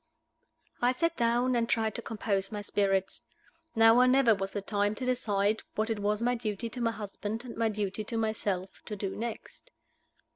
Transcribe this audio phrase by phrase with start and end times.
[0.81, 3.21] I SAT down, and tried to compose my spirits.
[3.75, 6.89] Now or never was the time to decide what it was my duty to my
[6.89, 9.69] husband and my duty to myself to do next.